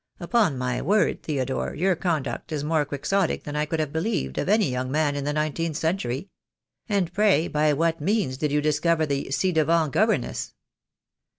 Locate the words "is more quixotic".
2.51-3.43